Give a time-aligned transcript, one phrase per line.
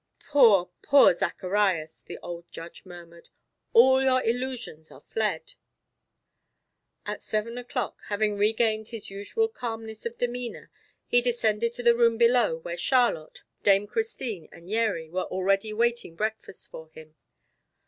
[0.29, 3.29] "Poor, poor Zacharias," the old Judge murmured,
[3.71, 5.53] "all your illusions are fled."
[7.05, 10.71] At seven o'clock, having regained his usual calmness of demeanor,
[11.05, 16.15] he descended to the room below, where Charlotte, Dame Christine and Yeri were already waiting
[16.15, 17.13] breakfast for him.